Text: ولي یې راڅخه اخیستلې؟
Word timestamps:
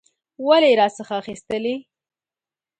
ولي 0.47 0.67
یې 0.71 0.77
راڅخه 0.79 1.15
اخیستلې؟ 1.21 1.75